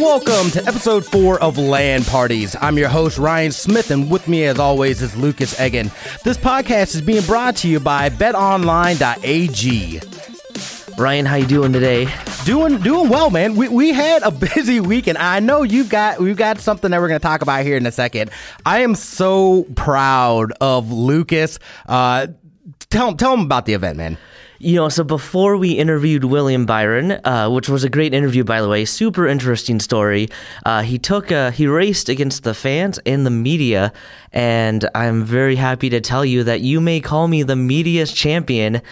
[0.00, 2.56] Welcome to episode four of LAN Parties.
[2.60, 5.92] I'm your host, Ryan Smith, and with me, as always, is Lucas Eggen.
[6.24, 10.00] This podcast is being brought to you by betonline.ag.
[10.98, 12.12] Ryan, how you doing today?
[12.44, 13.54] Doing doing well, man.
[13.54, 15.18] We, we had a busy weekend.
[15.18, 17.86] I know you've got we've got something that we're going to talk about here in
[17.86, 18.32] a second.
[18.66, 21.60] I am so proud of Lucas.
[21.86, 22.26] Uh,
[22.90, 24.18] tell tell him about the event, man.
[24.60, 28.60] You know, so before we interviewed William Byron, uh, which was a great interview, by
[28.60, 30.28] the way, super interesting story.
[30.66, 33.92] Uh, he took, uh, he raced against the fans and the media,
[34.32, 38.82] and I'm very happy to tell you that you may call me the media's champion,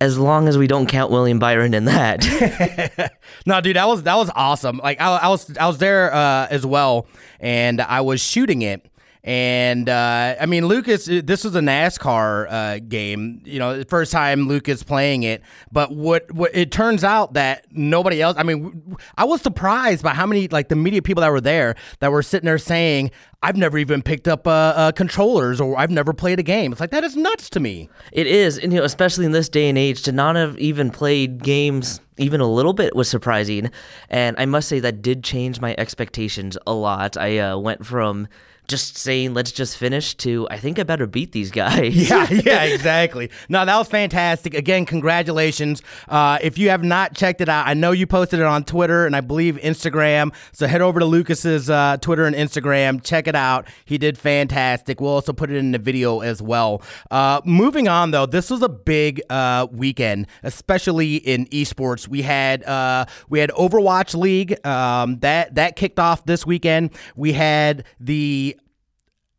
[0.00, 3.12] as long as we don't count William Byron in that.
[3.46, 4.78] no, dude, that was that was awesome.
[4.78, 7.06] Like I, I was I was there uh, as well,
[7.38, 8.88] and I was shooting it
[9.24, 13.40] and uh, I mean, Lucas, uh, this was a NASCAR uh, game.
[13.44, 15.42] You know, the first time Lucas playing it.
[15.70, 18.36] But what, what it turns out that nobody else.
[18.36, 21.76] I mean, I was surprised by how many like the media people that were there
[22.00, 23.12] that were sitting there saying,
[23.44, 26.80] "I've never even picked up uh, uh, controllers or I've never played a game." It's
[26.80, 27.88] like that is nuts to me.
[28.10, 30.90] It is, and you know, especially in this day and age, to not have even
[30.90, 33.70] played games even a little bit was surprising.
[34.10, 37.16] And I must say that did change my expectations a lot.
[37.16, 38.28] I uh, went from
[38.72, 41.94] just saying let's just finish to I think I better beat these guys.
[41.94, 43.30] yeah, yeah, exactly.
[43.50, 44.54] No, that was fantastic.
[44.54, 45.82] Again, congratulations.
[46.08, 49.04] Uh, if you have not checked it out, I know you posted it on Twitter
[49.04, 50.34] and I believe Instagram.
[50.52, 53.04] So head over to Lucas's uh, Twitter and Instagram.
[53.04, 53.68] Check it out.
[53.84, 55.02] He did fantastic.
[55.02, 56.80] We'll also put it in the video as well.
[57.10, 62.08] Uh, moving on though, this was a big uh, weekend, especially in esports.
[62.08, 66.92] We had uh, we had Overwatch League um, that that kicked off this weekend.
[67.16, 68.56] We had the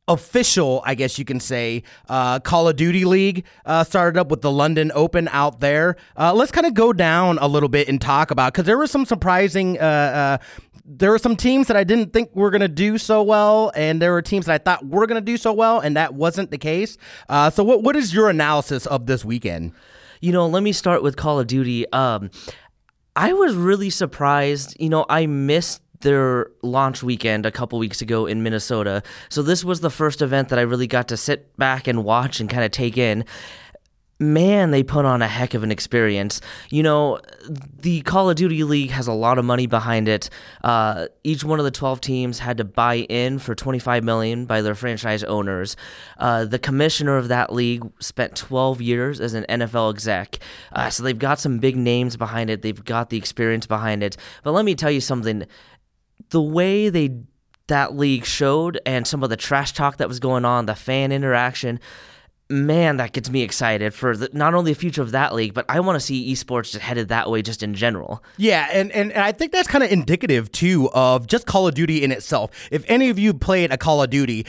[0.08, 4.42] official, I guess you can say, uh, Call of Duty League uh, started up with
[4.42, 5.96] the London Open out there.
[6.18, 8.92] Uh, let's kind of go down a little bit and talk about because there was
[8.92, 9.80] some surprising.
[9.80, 10.38] Uh, uh,
[10.86, 14.02] there were some teams that I didn't think were going to do so well, and
[14.02, 16.52] there were teams that I thought were going to do so well, and that wasn't
[16.52, 16.98] the case.
[17.30, 19.72] Uh, so, what what is your analysis of this weekend?
[20.20, 21.90] You know, let me start with Call of Duty.
[21.94, 22.32] Um,
[23.16, 24.76] I was really surprised.
[24.80, 29.04] You know, I missed their launch weekend a couple weeks ago in Minnesota.
[29.30, 32.40] So this was the first event that I really got to sit back and watch
[32.40, 33.26] and kind of take in
[34.24, 36.42] man, they put on a heck of an experience.
[36.70, 40.30] You know, the Call of Duty League has a lot of money behind it.
[40.64, 44.62] Uh, each one of the 12 teams had to buy in for 25 million by
[44.62, 45.76] their franchise owners.
[46.18, 50.40] Uh, the commissioner of that league spent 12 years as an NFL exec.
[50.72, 52.62] Uh, so they've got some big names behind it.
[52.62, 54.16] They've got the experience behind it.
[54.44, 55.46] But let me tell you something
[56.34, 57.22] the way they
[57.68, 61.12] that league showed and some of the trash talk that was going on, the fan
[61.12, 61.80] interaction,
[62.50, 65.66] man, that gets me excited for the, not only the future of that league, but
[65.70, 68.24] I want to see esports just headed that way just in general.
[68.38, 71.76] Yeah, and, and, and I think that's kind of indicative too of just Call of
[71.76, 72.52] Duty in itself.
[72.70, 74.46] If any of you played a Call of Duty,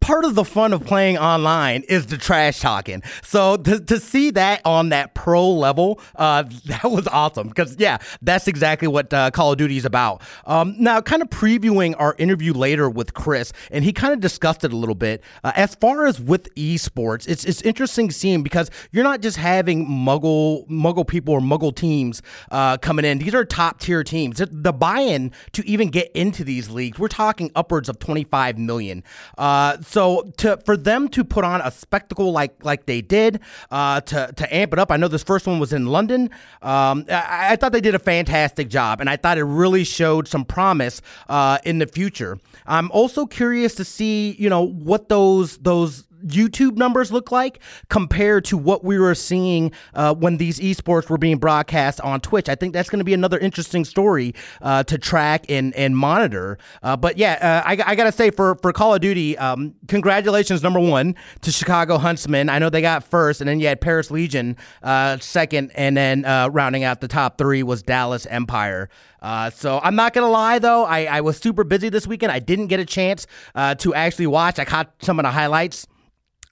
[0.00, 3.02] part of the fun of playing online is the trash talking.
[3.22, 7.98] So to, to see that on that pro level, uh, that was awesome because yeah,
[8.20, 10.22] that's exactly what uh, Call of Duty is about.
[10.46, 14.64] Um, now, kind of previewing our interview later with Chris, and he kind of discussed
[14.64, 15.22] it a little bit.
[15.44, 19.86] Uh, as far as with esports, it's it's interesting seeing because you're not just having
[19.86, 23.18] Muggle Muggle people or Muggle teams uh, coming in.
[23.18, 24.42] These are top tier teams.
[24.50, 29.04] The buy-in to even get into these leagues, we're talking upwards of 25 million.
[29.36, 33.40] Uh, uh, so to for them to put on a spectacle like like they did
[33.70, 34.90] uh, to to amp it up.
[34.90, 36.30] I know this first one was in London.
[36.62, 40.26] Um, I, I, thought they did a fantastic job, and I thought it really showed
[40.26, 42.38] some promise uh, in the future.
[42.66, 48.44] I'm also curious to see you know what those those YouTube numbers look like compared
[48.46, 52.48] to what we were seeing uh, when these esports were being broadcast on Twitch.
[52.48, 56.58] I think that's going to be another interesting story uh, to track and and monitor.
[56.82, 59.74] Uh, but yeah, uh, I, I got to say for for Call of Duty, um,
[59.86, 62.48] congratulations number one to Chicago Huntsmen.
[62.48, 66.24] I know they got first, and then you had Paris Legion uh, second, and then
[66.24, 68.88] uh, rounding out the top three was Dallas Empire.
[69.20, 72.32] Uh, so I'm not gonna lie though, I, I was super busy this weekend.
[72.32, 74.58] I didn't get a chance uh, to actually watch.
[74.58, 75.86] I caught some of the highlights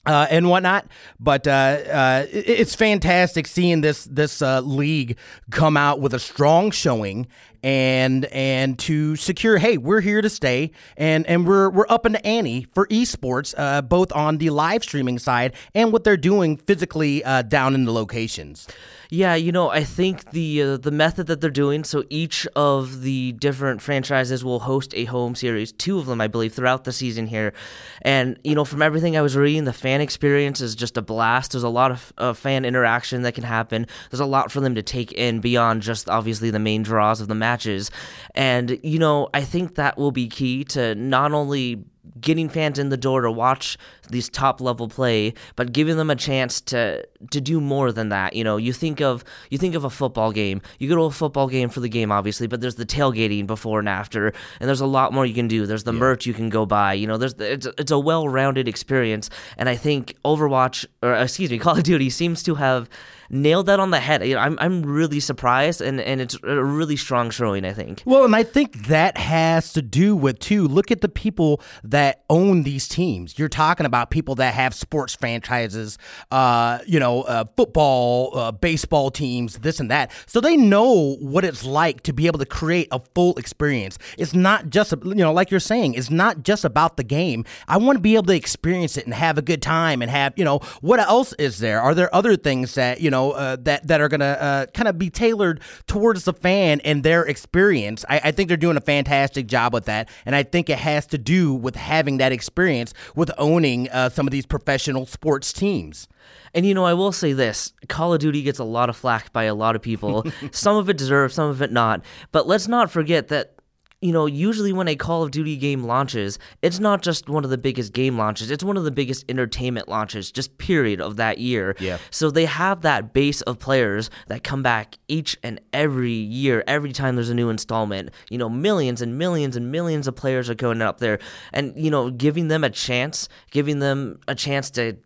[0.07, 0.87] uh, and whatnot.
[1.19, 5.17] But uh, uh, it's fantastic seeing this this uh, league
[5.51, 7.27] come out with a strong showing
[7.63, 12.15] and and to secure, hey, we're here to stay, and and we're we're up in
[12.17, 17.23] ante for esports, uh, both on the live streaming side and what they're doing physically
[17.23, 18.67] uh, down in the locations.
[19.09, 21.85] Yeah, you know, I think the uh, the method that they're doing.
[21.85, 26.27] So each of the different franchises will host a home series, two of them, I
[26.27, 27.53] believe, throughout the season here.
[28.01, 31.53] And you know, from everything I was reading, the fan experience is just a blast.
[31.53, 33.87] There's a lot of uh, fan interaction that can happen.
[34.11, 37.29] There's a lot for them to take in beyond just obviously the main draws of
[37.29, 37.91] the matches.
[38.35, 41.85] And you know, I think that will be key to not only
[42.19, 43.77] getting fans in the door to watch
[44.09, 48.33] these top level play, but giving them a chance to to do more than that.
[48.33, 50.61] You know, you think of you think of a football game.
[50.79, 53.79] You go to a football game for the game, obviously, but there's the tailgating before
[53.79, 54.27] and after,
[54.59, 55.65] and there's a lot more you can do.
[55.65, 55.99] There's the yeah.
[55.99, 56.93] merch you can go buy.
[56.93, 61.51] You know, there's it's it's a well rounded experience, and I think Overwatch or excuse
[61.51, 62.89] me, Call of Duty seems to have
[63.29, 64.23] nailed that on the head.
[64.23, 67.65] I'm I'm really surprised, and and it's a really strong showing.
[67.65, 68.03] I think.
[68.05, 70.67] Well, and I think that has to do with too.
[70.67, 73.37] Look at the people that own these teams.
[73.37, 75.97] You're talking about people that have sports franchises,
[76.31, 80.11] uh, you know, uh, football, uh, baseball teams, this and that.
[80.25, 83.97] So they know what it's like to be able to create a full experience.
[84.17, 87.45] It's not just you know, like you're saying, it's not just about the game.
[87.67, 90.33] I want to be able to experience it and have a good time and have
[90.35, 91.81] you know what else is there?
[91.81, 93.16] Are there other things that you know?
[93.17, 96.79] Know uh, that that are going to uh, kind of be tailored towards the fan
[96.81, 98.05] and their experience.
[98.09, 101.05] I, I, think they're doing a fantastic job with that, and I think it has
[101.07, 106.07] to do with having that experience with owning uh, some of these professional sports teams.
[106.53, 109.33] And you know, I will say this Call of Duty gets a lot of flack
[109.33, 110.25] by a lot of people.
[110.51, 112.03] some of it deserved, some of it not.
[112.31, 113.56] But let's not forget that
[114.01, 117.49] you know, usually when a Call of Duty game launches, it's not just one of
[117.49, 121.39] the biggest game launches, it's one of the biggest entertainment launches, just period, of that
[121.39, 121.75] year.
[121.79, 121.97] Yeah.
[122.11, 126.93] So they have that base of players that come back each and every year, every
[126.93, 128.11] time there's a new installment.
[128.29, 131.17] You know, millions and millions and millions of players are going up there.
[131.51, 134.97] And, you know, giving them a chance, giving them a chance to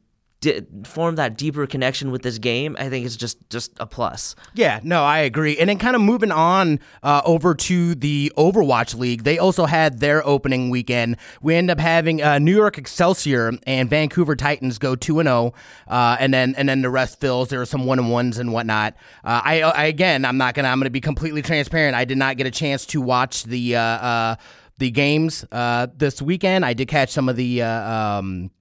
[0.42, 4.36] di- form that deeper connection with this game, I think it's just just a plus.
[4.54, 5.58] Yeah, no, I agree.
[5.58, 10.00] And then kind of moving on uh, over to the Overwatch League, they also had
[10.00, 11.18] their opening weekend.
[11.42, 15.54] We end up having uh, New York Excelsior and Vancouver Titans go two and zero,
[15.88, 17.50] oh, uh, and then and then the rest fills.
[17.50, 18.96] There are some one and ones and whatnot.
[19.24, 21.96] Uh, I, I, again, I'm not gonna I'm gonna be completely transparent.
[21.96, 24.36] I did not get a chance to watch the uh, uh,
[24.80, 26.66] the games this weekend.
[26.66, 27.62] I did catch some of the.
[27.62, 28.52] Um,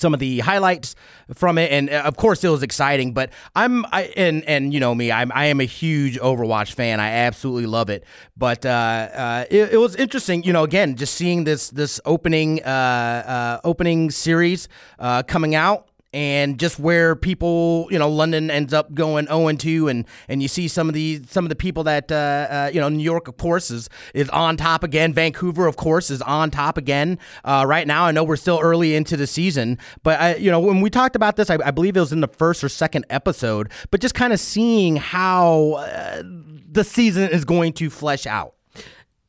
[0.00, 0.94] some of the highlights
[1.34, 1.72] from it.
[1.72, 5.10] And uh, of course it was exciting but i'm I, and and you know me
[5.10, 7.00] i'm i am a huge overwatch fan.
[7.00, 8.04] I absolutely love it.
[8.36, 12.62] But uh, uh, it, it, was interesting you know again just seeing this this opening
[12.64, 18.72] uh, uh opening series uh, coming out and just where people, you know, London ends
[18.72, 21.54] up going 0 and 2, and and you see some of the some of the
[21.54, 25.12] people that, uh, uh, you know, New York, of course, is is on top again.
[25.12, 28.06] Vancouver, of course, is on top again uh, right now.
[28.06, 31.16] I know we're still early into the season, but I, you know, when we talked
[31.16, 34.14] about this, I, I believe it was in the first or second episode, but just
[34.14, 38.55] kind of seeing how uh, the season is going to flesh out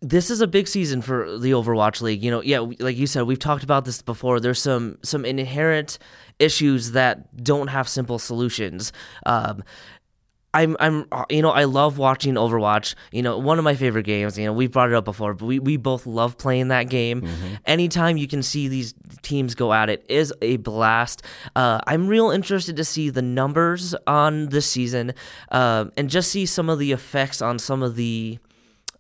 [0.02, 2.24] this is a big season for the Overwatch League.
[2.24, 4.40] You know, yeah, like you said, we've talked about this before.
[4.40, 5.98] There's some some inherent
[6.40, 8.94] issues that don't have simple solutions.
[9.26, 9.64] Um,
[10.54, 12.96] I'm, I'm, you know, I love watching Overwatch.
[13.12, 14.40] You know, one of my favorite games.
[14.40, 17.22] You know, we've brought it up before, but we, we both love playing that game.
[17.22, 17.54] Mm-hmm.
[17.66, 21.22] Anytime you can see these teams go at it is a blast.
[21.56, 25.14] Uh, I'm real interested to see the numbers on this season,
[25.52, 28.40] uh, and just see some of the effects on some of the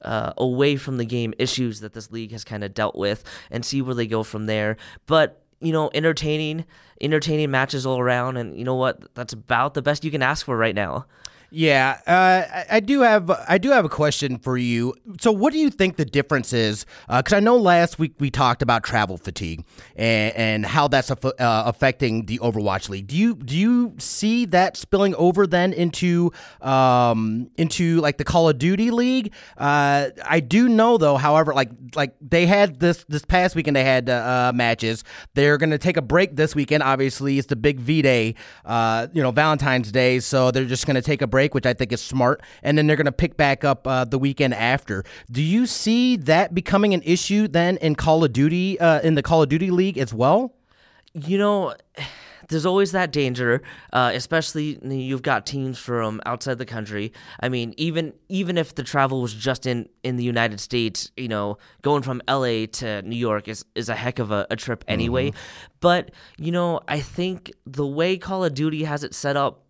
[0.01, 3.65] uh, away from the game issues that this league has kind of dealt with, and
[3.65, 4.77] see where they go from there.
[5.05, 6.65] But you know, entertaining,
[7.01, 9.13] entertaining matches all around, and you know what?
[9.15, 11.05] That's about the best you can ask for right now.
[11.49, 14.93] Yeah, uh, I do have I do have a question for you.
[15.21, 16.85] So, what do you think the difference is?
[17.07, 19.63] Because uh, I know last week we talked about travel fatigue
[19.95, 23.07] and, and how that's uh, affecting the Overwatch League.
[23.07, 28.49] Do you do you see that spilling over then into um, into like the Call
[28.49, 29.31] of Duty League?
[29.57, 33.85] Uh, I do know though, however, like like they had this this past weekend they
[33.85, 35.05] had uh, matches.
[35.33, 36.83] They're going to take a break this weekend.
[36.83, 38.35] Obviously, it's the big V Day,
[38.65, 41.67] uh, you know, Valentine's Day, so they're just going to take a break break, which
[41.67, 44.55] I think is smart, and then they're going to pick back up uh, the weekend
[44.55, 45.03] after.
[45.29, 49.21] Do you see that becoming an issue then in Call of Duty uh, in the
[49.21, 50.55] Call of Duty League as well?
[51.13, 51.75] You know
[52.49, 53.61] there's always that danger,
[53.93, 57.13] uh, especially you've got teams from outside the country.
[57.39, 61.27] I mean, even even if the travel was just in in the United States, you
[61.27, 64.83] know, going from LA to New York is is a heck of a, a trip
[64.87, 65.29] anyway.
[65.29, 65.77] Mm-hmm.
[65.81, 69.66] But you know, I think the way Call of Duty has it set up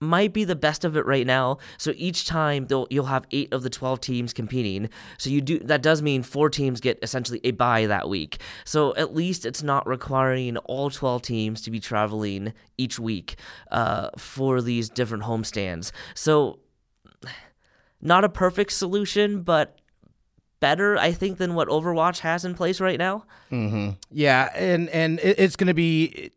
[0.00, 1.58] might be the best of it right now.
[1.76, 4.88] So each time you'll have eight of the 12 teams competing.
[5.18, 8.40] So you do that does mean four teams get essentially a bye that week.
[8.64, 13.36] So at least it's not requiring all 12 teams to be traveling each week
[13.70, 15.92] uh, for these different homestands.
[16.14, 16.60] So
[18.00, 19.78] not a perfect solution, but
[20.60, 23.24] better, I think, than what Overwatch has in place right now.
[23.50, 23.90] Mm-hmm.
[24.10, 26.30] Yeah, and and it's going to be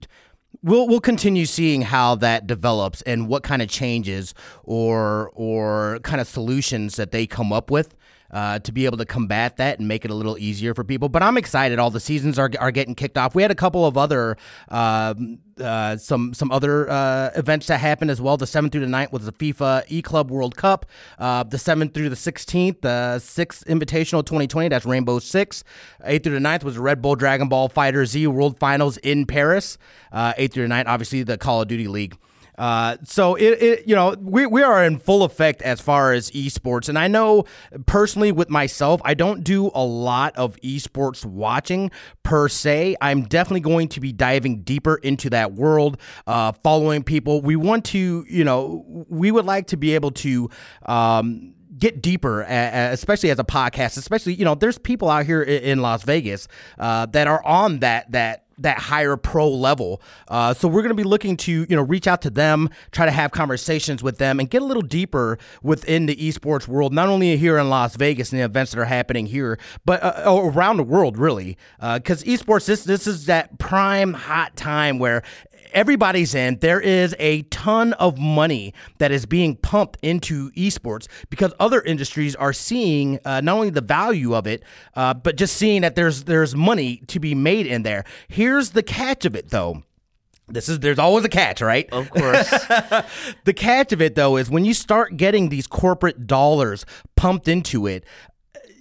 [0.63, 6.22] we'll we'll continue seeing how that develops and what kind of changes or or kind
[6.22, 7.96] of solutions that they come up with
[8.34, 11.08] uh, to be able to combat that and make it a little easier for people.
[11.08, 11.80] But I'm excited.
[11.80, 13.36] All the seasons are, are getting kicked off.
[13.36, 14.38] We had a couple of other
[14.70, 15.13] uh,
[15.62, 18.38] uh, some some other uh, events that happened as well.
[18.38, 20.88] The seventh through the 9th was the FIFA E Club World Cup.
[21.20, 24.70] Uh, the seventh through the sixteenth, the sixth Invitational 2020.
[24.70, 25.63] That's Rainbow Six.
[26.04, 29.78] Eighth through the 9th was the Red Bull Dragon Ball FighterZ World Finals in Paris.
[30.12, 32.18] Uh, eighth through the 9th, obviously the Call of Duty League.
[32.57, 36.31] Uh, so it, it, you know, we, we are in full effect as far as
[36.31, 36.89] esports.
[36.89, 37.45] And I know
[37.86, 41.91] personally with myself, I don't do a lot of esports watching
[42.24, 42.95] per se.
[43.01, 47.41] I'm definitely going to be diving deeper into that world, uh, following people.
[47.41, 50.50] We want to, you know, we would like to be able to,
[50.86, 53.98] um, get deeper, especially as a podcast.
[53.98, 58.12] Especially, you know, there's people out here in Las Vegas uh, that are on that
[58.12, 60.01] that that higher pro level.
[60.27, 63.05] Uh, so we're going to be looking to you know reach out to them, try
[63.05, 66.93] to have conversations with them, and get a little deeper within the esports world.
[66.93, 70.24] Not only here in Las Vegas and the events that are happening here, but uh,
[70.27, 71.58] around the world, really.
[71.79, 75.24] Because uh, esports, this this is that prime hot time where
[75.74, 76.60] everybody's in.
[76.60, 82.36] There is a ton of money that is being pumped into esports because other industries
[82.36, 84.63] are seeing uh, not only the value of it,
[84.96, 88.03] uh, but just seeing that there's there's money to be made in there.
[88.27, 89.84] Here's the catch of it, though.
[90.48, 91.89] This is there's always a catch, right?
[91.92, 92.50] Of course.
[93.46, 97.88] the catch of it though is when you start getting these corporate dollars pumped into
[97.88, 98.03] it,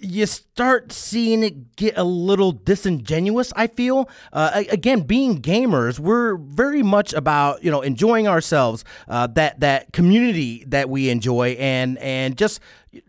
[0.03, 3.53] you start seeing it get a little disingenuous.
[3.55, 9.27] I feel uh, again, being gamers, we're very much about you know enjoying ourselves, uh,
[9.27, 12.59] that that community that we enjoy, and and just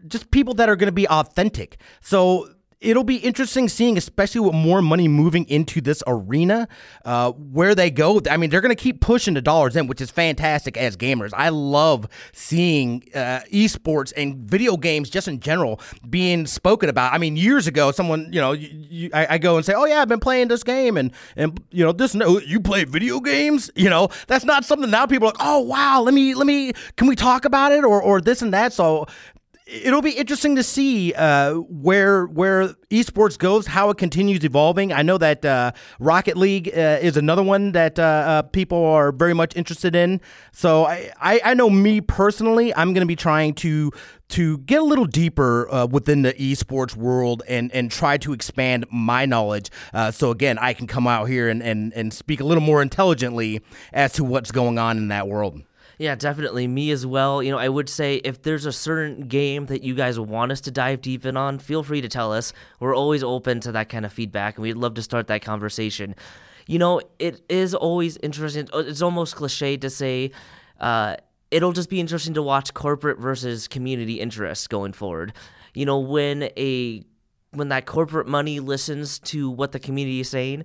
[0.07, 1.79] just people that are going to be authentic.
[2.01, 2.54] So
[2.85, 6.69] it'll be interesting seeing, especially with more money moving into this arena,
[7.05, 8.21] uh, where they go.
[8.31, 11.31] I mean, they're going to keep pushing the dollars in, which is fantastic as gamers.
[11.35, 17.13] I love seeing uh, esports and video games just in general being spoken about.
[17.13, 19.85] I mean, years ago, someone, you know, you, you, I, I, go and say, "Oh
[19.87, 23.21] yeah, I've been playing this game," and and you know, this no, you play video
[23.21, 23.71] games.
[23.75, 26.73] You know, that's not something now people are like, "Oh wow, let me let me
[26.97, 28.73] can we talk about it?" or or this and that.
[28.73, 29.07] So
[29.67, 34.93] it'll be interesting to see uh, where where esports goes, how it continues evolving.
[34.93, 39.11] I know that uh, Rocket League uh, is another one that uh, uh, people are
[39.11, 40.21] very much interested in.
[40.53, 43.91] So I, I, I know me personally, I'm going to be trying to
[44.31, 48.87] to get a little deeper uh, within the esports world and and try to expand
[48.91, 49.71] my knowledge.
[50.13, 53.63] so again, I can come out here and, and and speak a little more intelligently
[53.93, 55.63] as to what's going on in that world.
[55.99, 56.67] Yeah, definitely.
[56.67, 57.43] Me as well.
[57.43, 60.61] You know, I would say if there's a certain game that you guys want us
[60.63, 62.53] to dive deep in on, feel free to tell us.
[62.81, 66.15] We're always open to that kind of feedback, and we'd love to start that conversation.
[66.67, 68.69] You know, it is always interesting.
[68.73, 70.33] Uh, it's almost cliche to say,
[70.81, 71.17] uh,
[71.51, 75.33] it'll just be interesting to watch corporate versus community interests going forward.
[75.75, 77.05] You know, when a
[77.53, 80.65] when that corporate money listens to what the community is saying,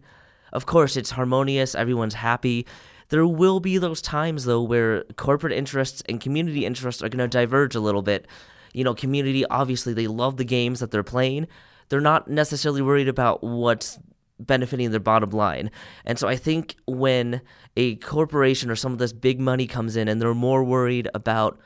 [0.52, 2.66] of course it's harmonious, everyone's happy.
[3.10, 7.28] There will be those times though where corporate interests and community interests are going to
[7.28, 8.28] diverge a little bit.
[8.74, 11.48] You know, community obviously they love the games that they're playing.
[11.90, 14.00] They're not necessarily worried about what's
[14.40, 15.70] benefiting their bottom line.
[16.06, 17.42] And so I think when
[17.76, 21.60] a corporation or some of this big money comes in and they're more worried about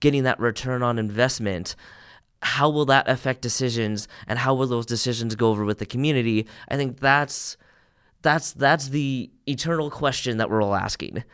[0.00, 1.74] getting that return on investment,
[2.42, 6.46] how will that affect decisions and how will those decisions go over with the community?
[6.68, 7.56] I think that's
[8.22, 11.24] that's that's the eternal question that we're all asking.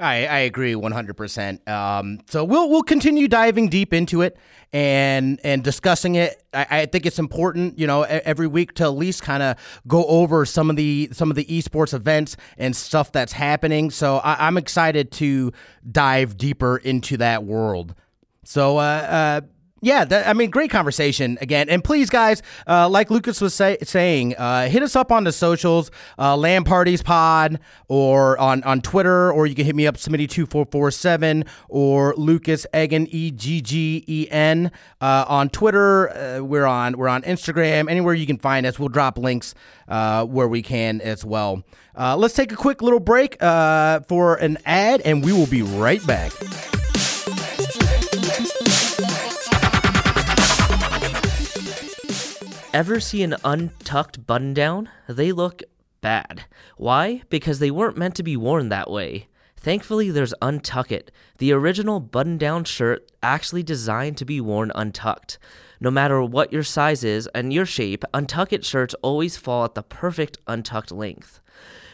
[0.00, 1.68] I, I agree 100%.
[1.68, 4.36] Um, so we'll we'll continue diving deep into it
[4.72, 6.40] and and discussing it.
[6.54, 9.56] I, I think it's important, you know, every week to at least kind of
[9.88, 13.90] go over some of the some of the esports events and stuff that's happening.
[13.90, 15.52] So I, am excited to
[15.90, 17.94] dive deeper into that world.
[18.44, 19.40] So uh, uh
[19.80, 21.68] yeah, that, I mean, great conversation again.
[21.68, 25.32] And please, guys, uh, like Lucas was say, saying, uh, hit us up on the
[25.32, 29.96] socials, uh, LAN Parties Pod, or on, on Twitter, or you can hit me up,
[29.96, 34.70] Smitty2447, or Lucas Eggen, E G G E N.
[35.00, 38.78] Uh, on Twitter, uh, we're on we're on Instagram, anywhere you can find us.
[38.78, 39.54] We'll drop links
[39.88, 41.62] uh, where we can as well.
[41.96, 46.32] let's take a quick little break for an ad, and we will be right back.
[52.74, 54.90] Ever see an untucked button down?
[55.08, 55.62] They look
[56.02, 56.44] bad.
[56.76, 57.22] Why?
[57.30, 59.28] Because they weren't meant to be worn that way.
[59.56, 65.38] Thankfully, there's Untuck It, the original button down shirt actually designed to be worn untucked.
[65.80, 69.74] No matter what your size is and your shape, Untuck It shirts always fall at
[69.74, 71.40] the perfect untucked length.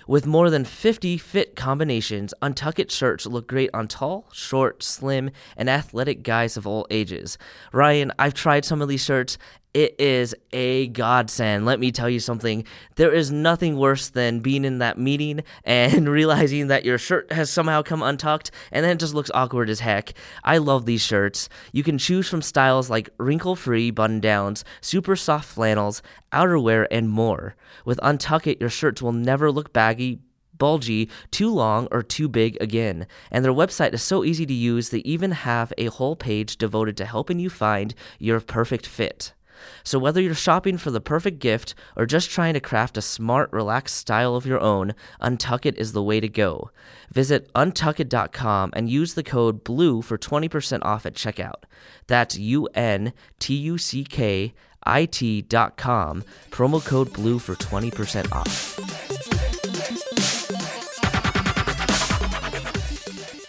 [0.06, 5.30] With more than 50 fit combinations, Untuck It shirts look great on tall, short, slim,
[5.56, 7.38] and athletic guys of all ages.
[7.72, 9.38] Ryan, I've tried some of these shirts
[9.74, 11.66] it is a godsend.
[11.66, 12.64] Let me tell you something.
[12.94, 17.50] There is nothing worse than being in that meeting and realizing that your shirt has
[17.50, 20.14] somehow come untucked and then it just looks awkward as heck.
[20.44, 21.48] I love these shirts.
[21.72, 26.02] You can choose from styles like wrinkle free button downs, super soft flannels,
[26.32, 27.56] outerwear, and more.
[27.84, 30.20] With Untuck It, your shirts will never look baggy,
[30.56, 33.06] bulgy, too long, or too big again.
[33.30, 36.96] And their website is so easy to use, they even have a whole page devoted
[36.98, 39.33] to helping you find your perfect fit.
[39.82, 43.52] So, whether you're shopping for the perfect gift or just trying to craft a smart,
[43.52, 46.70] relaxed style of your own, Untuck It is the way to go.
[47.10, 51.64] Visit untuckit.com and use the code BLUE for 20% off at checkout.
[52.06, 54.54] That's U N T U C K
[54.86, 59.13] I T.com, promo code BLUE for 20% off.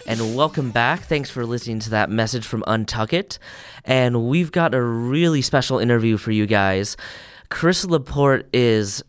[0.08, 1.02] And welcome back.
[1.02, 3.40] Thanks for listening to that message from Untuck It.
[3.84, 6.96] And we've got a really special interview for you guys.
[7.50, 9.04] Chris Laporte is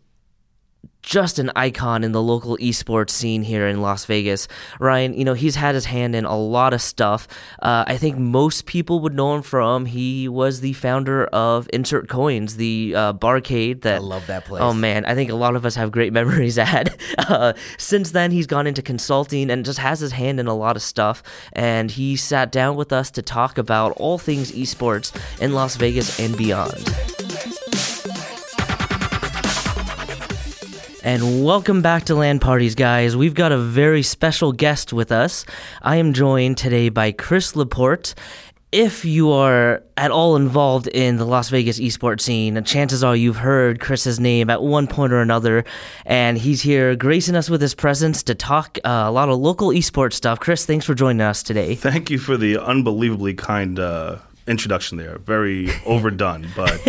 [1.07, 4.45] just an icon in the local esports scene here in Las Vegas.
[4.77, 7.29] Ryan, you know, he's had his hand in a lot of stuff.
[7.61, 12.09] Uh, I think most people would know him from he was the founder of Insert
[12.09, 14.61] Coins, the uh, barcade that I love that place.
[14.61, 16.99] Oh man, I think a lot of us have great memories at.
[17.17, 20.75] Uh, since then, he's gone into consulting and just has his hand in a lot
[20.75, 21.23] of stuff.
[21.53, 26.19] And he sat down with us to talk about all things esports in Las Vegas
[26.19, 26.83] and beyond.
[31.07, 33.15] And welcome back to LAN Parties, guys.
[33.15, 35.45] We've got a very special guest with us.
[35.81, 38.13] I am joined today by Chris Laporte.
[38.73, 43.37] If you are at all involved in the Las Vegas esports scene, chances are you've
[43.37, 45.63] heard Chris's name at one point or another,
[46.05, 49.69] and he's here gracing us with his presence to talk uh, a lot of local
[49.69, 50.41] esports stuff.
[50.41, 51.75] Chris, thanks for joining us today.
[51.75, 55.19] Thank you for the unbelievably kind uh, introduction there.
[55.19, 56.81] Very overdone, but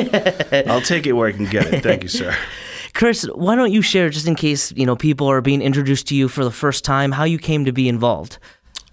[0.68, 1.84] I'll take it where I can get it.
[1.84, 2.36] Thank you, sir.
[2.94, 6.14] Chris, why don't you share, just in case you know people are being introduced to
[6.14, 8.38] you for the first time, how you came to be involved?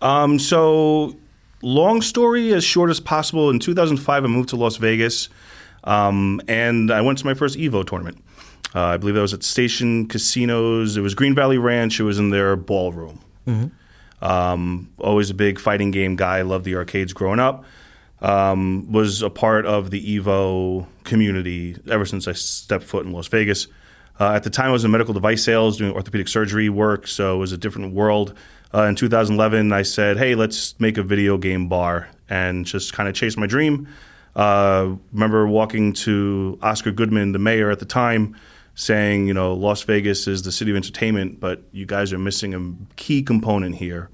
[0.01, 1.15] Um, so,
[1.61, 3.49] long story as short as possible.
[3.49, 5.29] In 2005, I moved to Las Vegas,
[5.83, 8.17] um, and I went to my first Evo tournament.
[8.73, 10.97] Uh, I believe that was at Station Casinos.
[10.97, 11.99] It was Green Valley Ranch.
[11.99, 13.21] It was in their ballroom.
[13.47, 14.25] Mm-hmm.
[14.25, 16.41] Um, always a big fighting game guy.
[16.41, 17.63] Loved the arcades growing up.
[18.21, 23.27] Um, was a part of the Evo community ever since I stepped foot in Las
[23.27, 23.67] Vegas.
[24.19, 27.35] Uh, at the time, I was in medical device sales, doing orthopedic surgery work, so
[27.35, 28.33] it was a different world.
[28.73, 33.09] Uh, in 2011, I said, "Hey, let's make a video game bar," and just kind
[33.09, 33.87] of chase my dream.
[34.35, 38.35] Uh, remember walking to Oscar Goodman, the mayor at the time,
[38.73, 42.53] saying, "You know, Las Vegas is the city of entertainment, but you guys are missing
[42.53, 44.09] a key component here,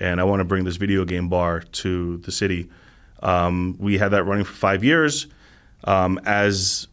[0.00, 2.68] and I want to bring this video game bar to the city."
[3.22, 5.26] Um, we had that running for five years.
[5.84, 6.86] Um, as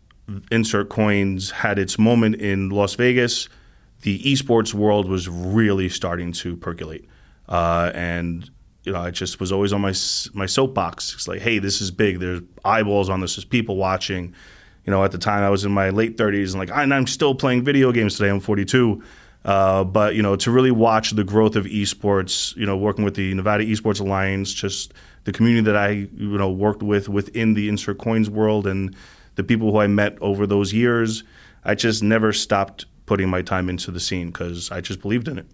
[0.51, 3.49] insert coins had its moment in Las Vegas,
[4.01, 7.07] the esports world was really starting to percolate.
[7.47, 8.49] Uh, and
[8.83, 9.93] you know, I just was always on my
[10.33, 11.13] my soapbox.
[11.13, 12.19] It's like, hey, this is big.
[12.19, 13.35] There's eyeballs on this.
[13.35, 14.33] There's people watching.
[14.85, 17.05] You know, at the time I was in my late 30s, and like and I'm
[17.05, 18.29] still playing video games today.
[18.29, 19.03] I'm 42.
[19.45, 23.15] Uh, but you know, to really watch the growth of esports, you know, working with
[23.15, 24.93] the Nevada Esports Alliance, just
[25.25, 28.95] the community that I you know worked with within the insert coins world, and
[29.39, 31.23] the people who I met over those years,
[31.63, 35.39] I just never stopped putting my time into the scene because I just believed in
[35.39, 35.45] it.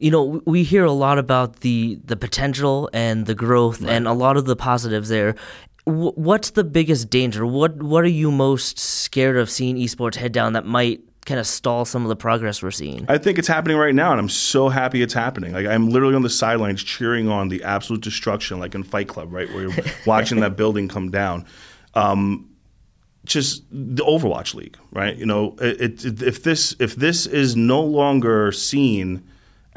[0.00, 3.92] You know, we hear a lot about the the potential and the growth right.
[3.92, 5.36] and a lot of the positives there.
[5.84, 7.46] what's the biggest danger?
[7.46, 11.46] What what are you most scared of seeing esports head down that might kind of
[11.46, 13.06] stall some of the progress we're seeing?
[13.08, 15.52] I think it's happening right now, and I'm so happy it's happening.
[15.52, 19.32] Like I'm literally on the sidelines cheering on the absolute destruction, like in Fight Club,
[19.32, 21.46] right, where you're watching that building come down.
[21.94, 22.47] Um,
[23.28, 25.16] just the Overwatch League, right?
[25.16, 29.22] You know, it, it, if this if this is no longer seen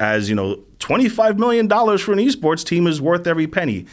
[0.00, 3.86] as you know, twenty five million dollars for an esports team is worth every penny.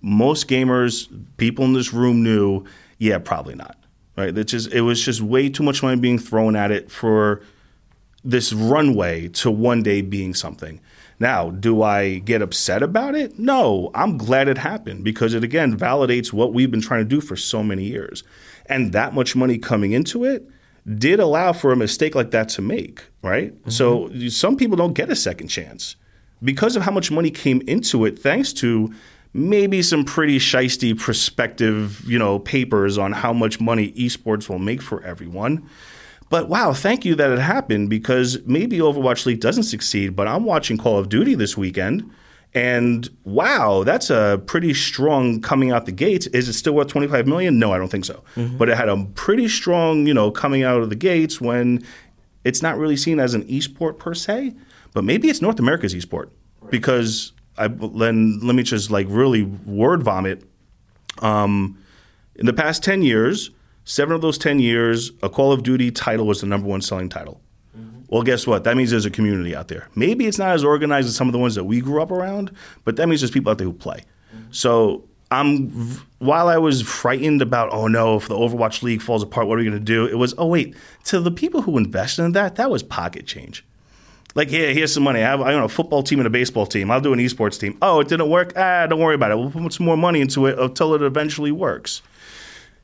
[0.00, 2.64] Most gamers, people in this room knew,
[2.98, 3.76] yeah, probably not.
[4.16, 4.36] Right?
[4.36, 7.42] It just it was just way too much money being thrown at it for
[8.24, 10.80] this runway to one day being something.
[11.20, 13.38] Now, do I get upset about it?
[13.38, 17.20] No, I'm glad it happened because it again validates what we've been trying to do
[17.20, 18.24] for so many years.
[18.66, 20.48] And that much money coming into it
[20.98, 23.54] did allow for a mistake like that to make, right?
[23.54, 23.70] Mm-hmm.
[23.70, 25.96] So some people don't get a second chance
[26.42, 28.92] because of how much money came into it, thanks to
[29.32, 34.82] maybe some pretty shisty prospective, you know, papers on how much money esports will make
[34.82, 35.68] for everyone.
[36.30, 40.44] But wow, thank you that it happened because maybe Overwatch League doesn't succeed, but I'm
[40.44, 42.10] watching Call of Duty this weekend.
[42.54, 46.28] And wow, that's a pretty strong coming out the gates.
[46.28, 47.58] Is it still worth 25 million?
[47.58, 48.22] No, I don't think so.
[48.36, 48.58] Mm-hmm.
[48.58, 51.84] But it had a pretty strong, you know, coming out of the gates when
[52.44, 54.54] it's not really seen as an esport per se,
[54.92, 56.30] but maybe it's North America's esport
[56.70, 60.42] because I then let me just like really word vomit.
[61.20, 61.78] Um,
[62.36, 63.50] in the past ten years,
[63.84, 67.08] seven of those ten years, a Call of Duty title was the number one selling
[67.08, 67.40] title.
[67.76, 68.02] Mm-hmm.
[68.08, 68.64] Well, guess what?
[68.64, 69.88] That means there's a community out there.
[69.94, 72.50] Maybe it's not as organized as some of the ones that we grew up around,
[72.84, 74.04] but that means there's people out there who play.
[74.34, 74.52] Mm-hmm.
[74.52, 75.68] So I'm
[76.18, 79.62] while I was frightened about, oh no, if the Overwatch League falls apart, what are
[79.62, 80.06] we going to do?
[80.06, 83.64] It was, oh wait, to the people who invested in that, that was pocket change.
[84.34, 85.20] Like, yeah, here's some money.
[85.20, 86.90] I have I own a football team and a baseball team.
[86.90, 87.78] I'll do an esports team.
[87.80, 88.52] Oh, it didn't work.
[88.56, 89.38] Ah, don't worry about it.
[89.38, 92.02] We'll put some more money into it until it eventually works.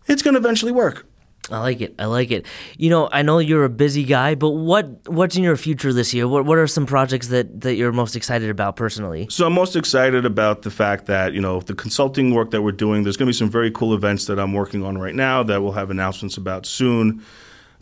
[0.07, 1.07] It's going to eventually work.
[1.51, 1.95] I like it.
[1.99, 2.47] I like it.
[2.77, 6.15] You know, I know you're a busy guy, but what what's in your future this
[6.15, 6.29] year?
[6.29, 9.27] What what are some projects that that you're most excited about personally?
[9.31, 12.73] So I'm most excited about the fact that you know the consulting work that we're
[12.73, 13.03] doing.
[13.03, 15.63] There's going to be some very cool events that I'm working on right now that
[15.63, 17.23] we'll have announcements about soon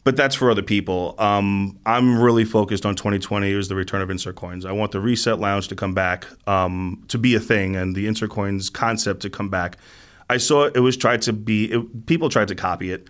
[0.05, 1.15] but that's for other people.
[1.19, 4.65] Um, I'm really focused on 2020 is the return of insert coins.
[4.65, 8.07] I want the reset lounge to come back um, to be a thing, and the
[8.07, 9.77] insert coins concept to come back.
[10.31, 13.09] I saw it was tried to be it, people tried to copy it,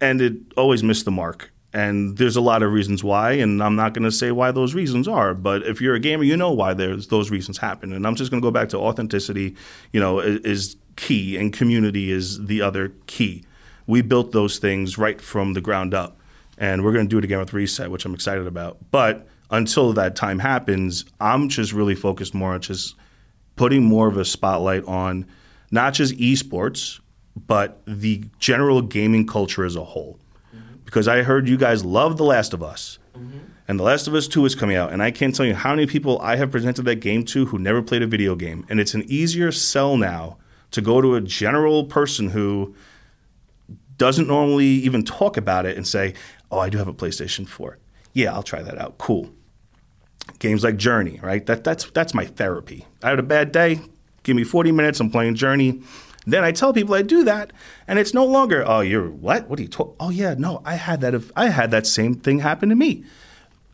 [0.00, 1.52] and it always missed the mark.
[1.72, 4.74] And there's a lot of reasons why, and I'm not going to say why those
[4.74, 5.34] reasons are.
[5.34, 7.92] But if you're a gamer, you know why there's those reasons happen.
[7.92, 9.54] And I'm just going to go back to authenticity.
[9.92, 13.44] You know, is, is key, and community is the other key.
[13.86, 16.18] We built those things right from the ground up
[16.58, 18.78] and we're going to do it again with Reset, which I'm excited about.
[18.90, 22.96] But until that time happens, I'm just really focused more on just
[23.56, 25.24] putting more of a spotlight on
[25.70, 27.00] not just esports,
[27.46, 30.18] but the general gaming culture as a whole.
[30.54, 30.76] Mm-hmm.
[30.84, 32.98] Because I heard you guys love The Last of Us.
[33.16, 33.38] Mm-hmm.
[33.68, 34.92] And The Last of Us 2 is coming out.
[34.92, 37.58] And I can't tell you how many people I have presented that game to who
[37.58, 38.64] never played a video game.
[38.68, 40.38] And it's an easier sell now
[40.70, 42.74] to go to a general person who
[43.98, 46.14] doesn't normally even talk about it and say,
[46.50, 47.76] Oh, I do have a PlayStation 4.
[48.14, 48.96] Yeah, I'll try that out.
[48.96, 49.30] Cool.
[50.38, 51.44] Games like Journey, right?
[51.44, 52.86] That, that's, that's my therapy.
[53.02, 53.80] I had a bad day.
[54.22, 55.00] Give me 40 minutes.
[55.00, 55.82] I'm playing Journey.
[56.26, 57.52] Then I tell people I do that,
[57.86, 59.48] and it's no longer, oh, you're what?
[59.48, 59.94] What are you talking?
[59.98, 61.14] Oh, yeah, no, I had that.
[61.14, 63.04] If I had that same thing happen to me.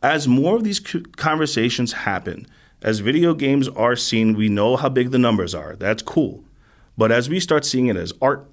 [0.02, 0.78] As more of these
[1.16, 2.46] conversations happen,
[2.80, 5.74] as video games are seen, we know how big the numbers are.
[5.74, 6.44] That's cool.
[6.96, 8.46] But as we start seeing it as art,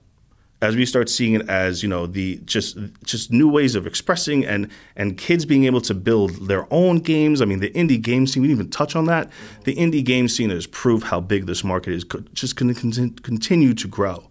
[0.62, 4.45] as we start seeing it as you know the just just new ways of expressing
[4.45, 7.41] and and kids being able to build their own games.
[7.41, 8.41] I mean, the indie game scene.
[8.41, 9.30] We didn't even touch on that.
[9.63, 12.06] The indie game scene is proof how big this market is.
[12.34, 14.30] Just going to continue to grow,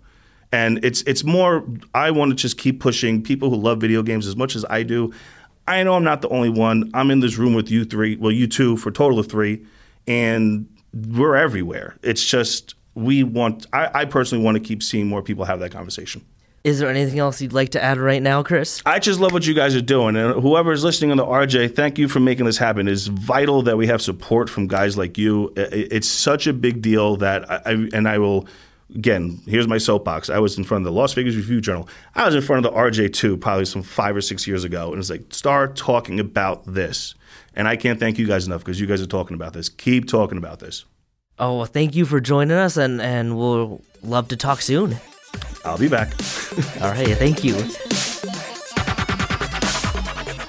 [0.52, 1.64] and it's it's more.
[1.94, 4.84] I want to just keep pushing people who love video games as much as I
[4.84, 5.12] do.
[5.66, 6.90] I know I'm not the only one.
[6.94, 8.16] I'm in this room with you three.
[8.16, 9.66] Well, you two for total of three,
[10.06, 11.96] and we're everywhere.
[12.02, 15.72] It's just we want, I, I personally want to keep seeing more people have that
[15.72, 16.24] conversation.
[16.62, 18.82] Is there anything else you'd like to add right now, Chris?
[18.84, 20.14] I just love what you guys are doing.
[20.14, 22.86] And whoever is listening on the RJ, thank you for making this happen.
[22.86, 25.54] It's vital that we have support from guys like you.
[25.56, 28.46] It's such a big deal that I, and I will,
[28.94, 30.28] again, here's my soapbox.
[30.28, 31.88] I was in front of the Las Vegas Review Journal.
[32.14, 34.90] I was in front of the RJ2 probably some five or six years ago.
[34.90, 37.14] And it's like, start talking about this.
[37.54, 39.70] And I can't thank you guys enough because you guys are talking about this.
[39.70, 40.84] Keep talking about this.
[41.40, 44.98] Oh, well, thank you for joining us, and, and we'll love to talk soon.
[45.64, 46.12] I'll be back.
[46.83, 47.55] All right, thank you.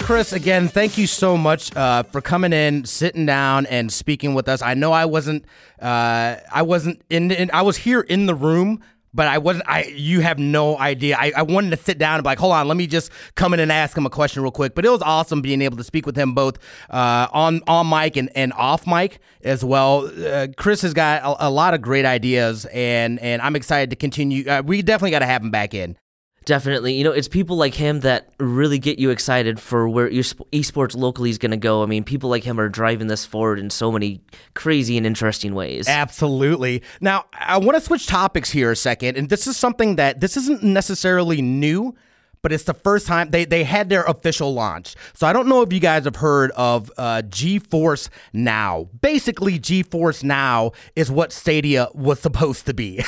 [0.04, 4.50] Chris, again, thank you so much uh, for coming in, sitting down, and speaking with
[4.50, 4.60] us.
[4.60, 5.46] I know I wasn't,
[5.80, 8.82] uh, I wasn't in, in, I was here in the room,
[9.14, 9.68] but I wasn't.
[9.68, 11.16] I you have no idea.
[11.18, 13.54] I, I wanted to sit down and be like, hold on, let me just come
[13.54, 14.74] in and ask him a question real quick.
[14.74, 16.58] But it was awesome being able to speak with him both
[16.90, 20.06] uh, on on mic and, and off mic as well.
[20.06, 23.96] Uh, Chris has got a, a, lot of great ideas, and and I'm excited to
[23.96, 24.48] continue.
[24.48, 25.96] Uh, we definitely got to have him back in.
[26.44, 26.94] Definitely.
[26.94, 31.30] You know, it's people like him that really get you excited for where esports locally
[31.30, 31.82] is going to go.
[31.82, 34.20] I mean, people like him are driving this forward in so many
[34.54, 35.88] crazy and interesting ways.
[35.88, 36.82] Absolutely.
[37.00, 39.16] Now, I want to switch topics here a second.
[39.16, 41.94] And this is something that this isn't necessarily new,
[42.42, 44.96] but it's the first time they, they had their official launch.
[45.14, 48.88] So I don't know if you guys have heard of uh, GeForce Now.
[49.00, 53.02] Basically, GeForce Now is what Stadia was supposed to be.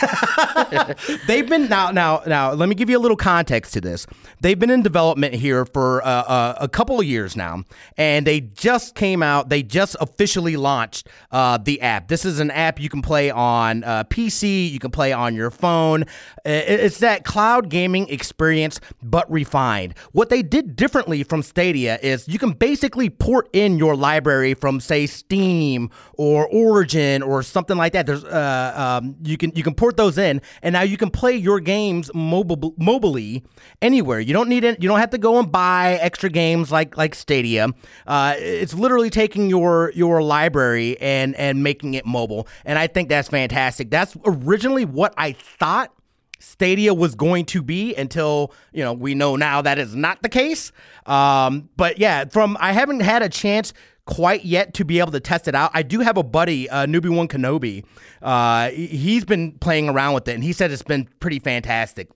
[1.26, 2.52] They've been now now now.
[2.52, 4.06] Let me give you a little context to this.
[4.40, 7.64] They've been in development here for uh, uh, a couple of years now,
[7.96, 9.48] and they just came out.
[9.48, 12.08] They just officially launched uh, the app.
[12.08, 14.70] This is an app you can play on uh, PC.
[14.70, 16.04] You can play on your phone.
[16.44, 19.94] It's that cloud gaming experience, but refined.
[20.12, 24.80] What they did differently from Stadia is you can basically port in your library from
[24.80, 28.06] say Steam or Origin or something like that.
[28.06, 31.34] There's uh, um, you can you can port those in, and now you can play
[31.34, 33.44] your games mobile mobilely
[33.82, 34.20] anywhere.
[34.20, 34.82] You don't need it.
[34.82, 37.68] You don't have to go and buy extra games like like Stadia.
[38.06, 43.08] Uh, it's literally taking your your library and and making it mobile, and I think
[43.08, 43.90] that's fantastic.
[43.90, 45.92] That's originally what I thought
[46.38, 50.28] Stadia was going to be until you know we know now that is not the
[50.28, 50.72] case.
[51.06, 53.72] Um, but yeah, from I haven't had a chance
[54.06, 55.70] quite yet to be able to test it out.
[55.74, 57.84] I do have a buddy, uh, Newbie One Kenobi.
[58.20, 62.10] Uh, he's been playing around with it, and he said it's been pretty fantastic.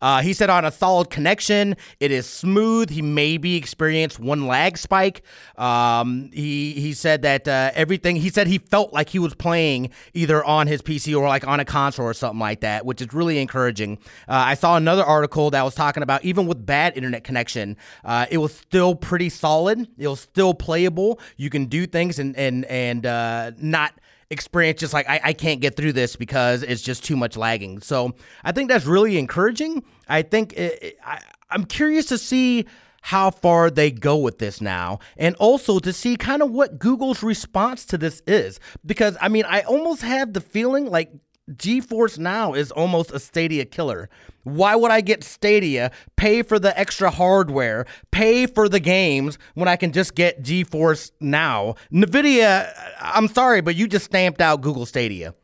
[0.00, 2.90] Uh, he said on a solid connection, it is smooth.
[2.90, 5.22] He maybe experienced one lag spike.
[5.56, 8.16] Um, he he said that uh, everything.
[8.16, 11.60] He said he felt like he was playing either on his PC or like on
[11.60, 13.98] a console or something like that, which is really encouraging.
[14.28, 18.26] Uh, I saw another article that was talking about even with bad internet connection, uh,
[18.30, 19.88] it was still pretty solid.
[19.98, 21.18] It was still playable.
[21.36, 23.94] You can do things and and and uh, not
[24.30, 27.80] experience just like I, I can't get through this because it's just too much lagging.
[27.80, 29.84] So i think that's really encouraging.
[30.08, 32.66] I think it, it, I, i'm curious to see
[33.02, 37.22] how far they go with this now and also to see kind of what google's
[37.22, 38.60] response to this is.
[38.84, 41.10] Because i mean i almost have the feeling like
[41.50, 44.08] GeForce Now is almost a Stadia killer.
[44.44, 49.68] Why would I get Stadia, pay for the extra hardware, pay for the games when
[49.68, 51.74] I can just get GeForce Now?
[51.92, 55.34] Nvidia, I'm sorry, but you just stamped out Google Stadia.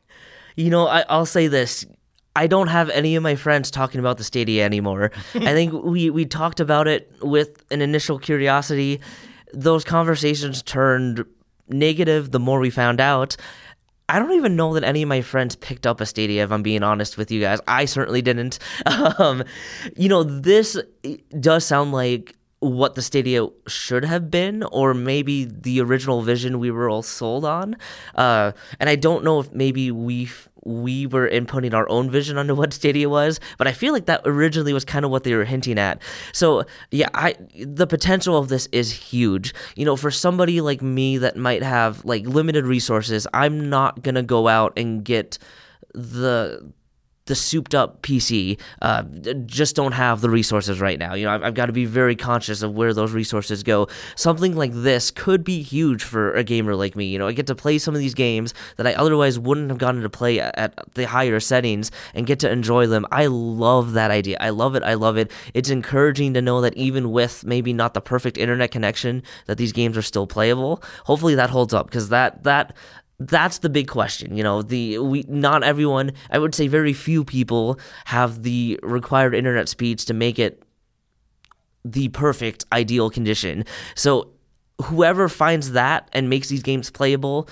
[0.56, 1.86] You know, I, will say this.
[2.34, 5.10] I don't have any of my friends talking about the Stadia anymore.
[5.34, 9.00] I think we, we talked about it with an initial curiosity.
[9.52, 11.24] Those conversations turned
[11.68, 13.36] negative the more we found out.
[14.10, 16.62] I don't even know that any of my friends picked up a Stadia, if I'm
[16.62, 17.60] being honest with you guys.
[17.68, 18.58] I certainly didn't.
[19.18, 19.44] Um,
[19.96, 20.76] you know, this
[21.38, 26.70] does sound like what the Stadia should have been, or maybe the original vision we
[26.70, 27.76] were all sold on.
[28.14, 30.28] Uh, and I don't know if maybe we
[30.64, 34.22] we were inputting our own vision onto what Stadia was, but I feel like that
[34.24, 36.00] originally was kind of what they were hinting at.
[36.32, 39.54] So yeah, I the potential of this is huge.
[39.76, 44.22] You know, for somebody like me that might have like limited resources, I'm not gonna
[44.22, 45.38] go out and get
[45.94, 46.72] the
[47.30, 49.04] the souped up PC uh,
[49.46, 51.14] just don't have the resources right now.
[51.14, 53.86] You know, I've, I've, got to be very conscious of where those resources go.
[54.16, 57.04] Something like this could be huge for a gamer like me.
[57.04, 59.78] You know, I get to play some of these games that I otherwise wouldn't have
[59.78, 63.06] gotten to play at, the higher settings and get to enjoy them.
[63.12, 64.36] I love that idea.
[64.40, 64.82] I love it.
[64.82, 65.30] I love it.
[65.54, 69.72] It's encouraging to know that even with maybe not the perfect internet connection, that these
[69.72, 70.82] games are still playable.
[71.04, 72.74] Hopefully that holds up because that that
[73.20, 74.36] that's the big question.
[74.36, 79.34] You know, the we not everyone, I would say very few people have the required
[79.34, 80.62] internet speeds to make it
[81.84, 83.64] the perfect ideal condition.
[83.94, 84.30] So
[84.84, 87.48] whoever finds that and makes these games playable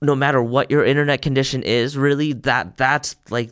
[0.00, 3.50] no matter what your internet condition is, really that that's like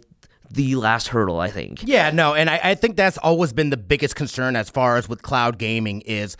[0.51, 1.83] the last hurdle, I think.
[1.83, 5.09] Yeah, no, and I, I think that's always been the biggest concern as far as
[5.09, 6.37] with cloud gaming is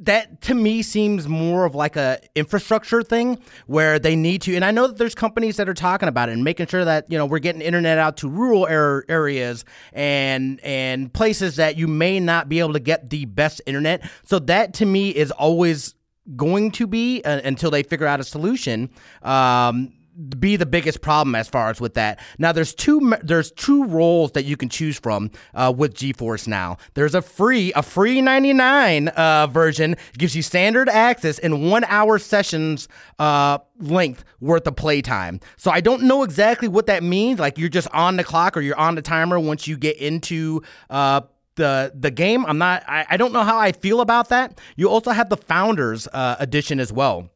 [0.00, 4.64] that to me seems more of like a infrastructure thing where they need to and
[4.64, 7.18] i know that there's companies that are talking about it and making sure that you
[7.18, 12.48] know we're getting internet out to rural areas and and places that you may not
[12.48, 14.08] be able to get the best internet.
[14.24, 15.94] So that to me is always
[16.36, 18.90] going to be uh, until they figure out a solution.
[19.22, 22.18] Um, be the biggest problem as far as with that.
[22.38, 26.78] Now there's two there's two roles that you can choose from uh, with GeForce now.
[26.94, 32.18] There's a free a free 99 uh, version gives you standard access in one hour
[32.18, 35.40] sessions uh, length worth of playtime.
[35.56, 37.38] So I don't know exactly what that means.
[37.38, 40.62] Like you're just on the clock or you're on the timer once you get into
[40.90, 41.22] uh,
[41.54, 42.44] the the game.
[42.46, 42.82] I'm not.
[42.88, 44.60] I, I don't know how I feel about that.
[44.76, 47.30] You also have the Founders uh, edition as well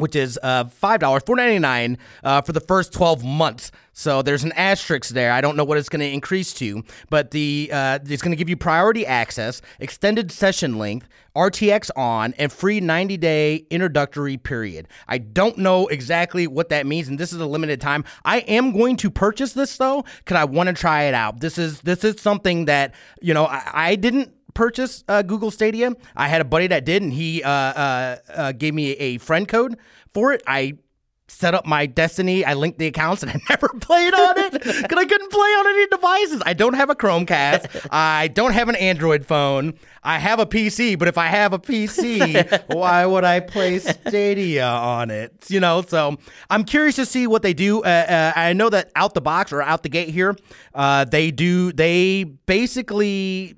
[0.00, 3.70] which is uh, five dollars, four ninety nine uh, for the first twelve months.
[3.92, 5.32] So there's an asterisk there.
[5.32, 8.36] I don't know what it's going to increase to, but the uh, it's going to
[8.36, 14.88] give you priority access, extended session length, RTX on, and free 90 day introductory period.
[15.06, 18.04] I don't know exactly what that means, and this is a limited time.
[18.24, 21.40] I am going to purchase this though because I want to try it out.
[21.40, 25.92] This is this is something that you know I, I didn't purchase uh, Google Stadia.
[26.16, 29.46] I had a buddy that did, and he uh, uh, uh, gave me a friend
[29.48, 29.76] code
[30.12, 30.42] for it.
[30.46, 30.78] I
[31.30, 32.44] set up my Destiny.
[32.44, 35.66] I linked the accounts, and I never played on it because I couldn't play on
[35.68, 36.42] any devices.
[36.44, 37.88] I don't have a Chromecast.
[37.90, 39.74] I don't have an Android phone.
[40.02, 44.66] I have a PC, but if I have a PC, why would I play Stadia
[44.66, 45.46] on it?
[45.48, 46.16] You know, so
[46.48, 47.82] I'm curious to see what they do.
[47.82, 50.36] Uh, uh, I know that out the box or out the gate here,
[50.74, 51.72] uh, they do.
[51.72, 53.56] They basically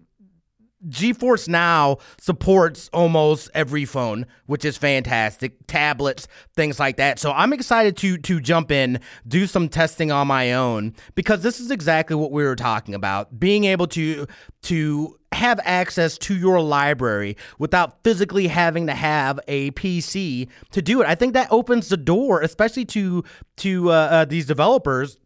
[0.88, 5.66] GeForce Now supports almost every phone, which is fantastic.
[5.66, 7.18] Tablets, things like that.
[7.18, 11.60] So I'm excited to to jump in, do some testing on my own because this
[11.60, 13.38] is exactly what we were talking about.
[13.38, 14.26] Being able to
[14.62, 21.00] to have access to your library without physically having to have a PC to do
[21.00, 21.06] it.
[21.06, 23.24] I think that opens the door, especially to
[23.58, 25.18] to uh, uh, these developers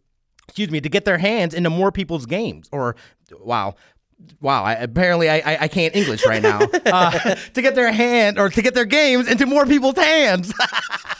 [0.48, 2.68] excuse me, to get their hands into more people's games.
[2.70, 2.94] Or,
[3.40, 3.74] wow,
[4.40, 6.60] wow, I, apparently I, I, I can't English right now.
[6.86, 10.54] Uh, to get their hand or to get their games into more people's hands.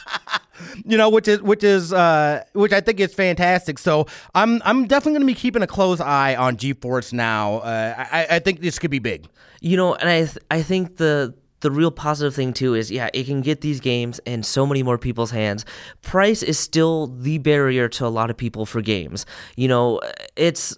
[0.85, 3.79] you know, which is which is uh, which I think is fantastic.
[3.79, 7.57] So I'm I'm definitely going to be keeping a close eye on GeForce now.
[7.57, 9.27] Uh, I, I think this could be big.
[9.59, 13.09] You know, and I th- I think the the real positive thing too is yeah
[13.13, 15.65] it can get these games in so many more people's hands
[16.03, 19.99] price is still the barrier to a lot of people for games you know
[20.35, 20.77] it's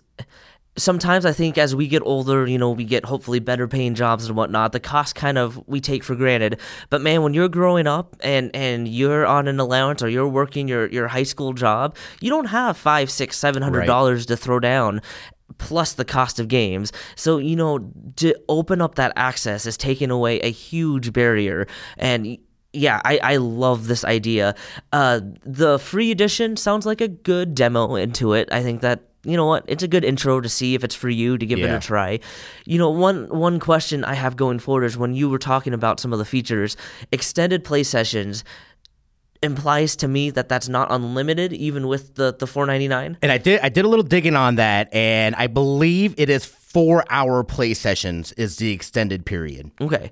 [0.80, 4.28] sometimes I think as we get older, you know, we get hopefully better paying jobs
[4.28, 4.72] and whatnot.
[4.72, 6.60] The cost kind of we take for granted.
[6.90, 10.68] But man, when you're growing up and and you're on an allowance or you're working
[10.68, 14.28] your your high school job, you don't have five, six, seven hundred dollars right.
[14.30, 15.02] to throw down
[15.58, 16.92] plus the cost of games.
[17.16, 21.68] So, you know, to open up that access is taking away a huge barrier.
[21.98, 22.38] And
[22.72, 24.56] yeah, I, I love this idea.
[24.94, 28.48] Uh, the free edition sounds like a good demo into it.
[28.52, 29.64] I think that you know what?
[29.68, 31.74] It's a good intro to see if it's for you to give yeah.
[31.74, 32.20] it a try.
[32.66, 36.00] You know one one question i have going forward is when you were talking about
[36.00, 36.78] some of the features
[37.12, 38.44] extended play sessions
[39.42, 43.60] implies to me that that's not unlimited even with the the 499 and i did
[43.62, 47.74] i did a little digging on that and i believe it is four hour play
[47.74, 49.72] sessions is the extended period.
[49.82, 50.12] Okay.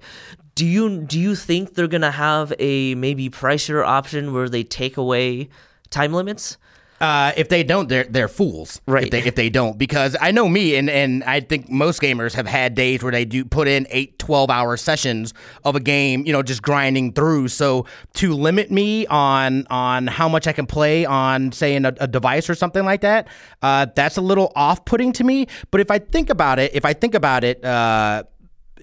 [0.55, 4.97] Do you do you think they're gonna have a maybe pricier option where they take
[4.97, 5.49] away
[5.91, 6.57] time limits
[6.99, 8.81] uh, if they don't, they're they're fools.
[8.87, 9.05] Right.
[9.05, 12.33] If they, if they don't, because I know me, and, and I think most gamers
[12.33, 15.33] have had days where they do put in eight, 12 hour sessions
[15.63, 17.49] of a game, you know, just grinding through.
[17.49, 22.07] So to limit me on on how much I can play on, say, a, a
[22.07, 23.27] device or something like that,
[23.61, 25.47] uh, that's a little off putting to me.
[25.69, 28.23] But if I think about it, if I think about it, uh,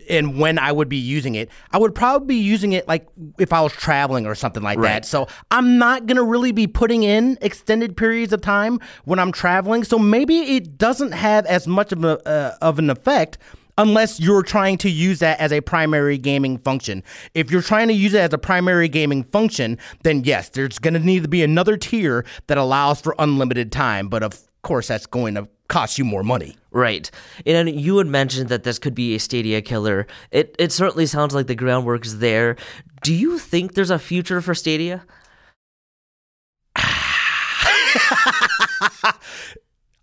[0.09, 3.07] and when I would be using it, I would probably be using it like
[3.39, 5.03] if I was traveling or something like right.
[5.03, 5.05] that.
[5.05, 9.33] So I'm not going to really be putting in extended periods of time when I'm
[9.33, 9.85] traveling.
[9.85, 13.39] So maybe it doesn't have as much of, a, uh, of an effect
[13.77, 17.03] unless you're trying to use that as a primary gaming function.
[17.35, 20.95] If you're trying to use it as a primary gaming function, then yes, there's going
[20.95, 24.09] to need to be another tier that allows for unlimited time.
[24.09, 26.57] But of course, that's going to cost you more money.
[26.71, 27.11] Right.
[27.47, 30.07] And you had mentioned that this could be a Stadia killer.
[30.31, 32.57] It it certainly sounds like the groundwork is there.
[33.03, 35.05] Do you think there's a future for Stadia?